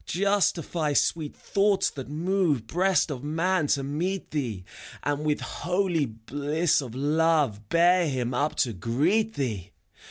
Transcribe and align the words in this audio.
Justify 0.07 0.93
sweet 0.93 1.35
thoughts 1.37 1.91
that 1.91 2.09
move 2.09 2.65
Breast 2.65 3.11
of 3.11 3.23
man 3.23 3.67
to 3.67 3.83
meet 3.83 4.31
thee. 4.31 4.63
And 5.03 5.23
with 5.23 5.41
holy 5.41 6.07
bliss 6.07 6.81
of 6.81 6.95
love 6.95 7.69
Bear 7.69 8.09
him 8.09 8.33
up 8.33 8.55
to 8.55 8.73
greet 8.73 9.35
thee 9.35 9.73